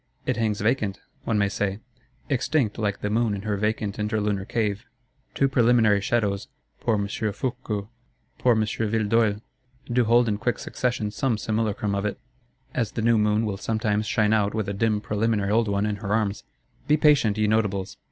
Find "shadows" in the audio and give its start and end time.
6.01-6.47